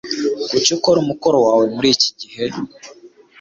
[0.49, 2.43] Kuki ukora umukoro wawe muri iki gihe?